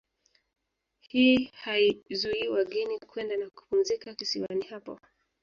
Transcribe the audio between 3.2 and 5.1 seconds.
na kupumzika kisiwani hapo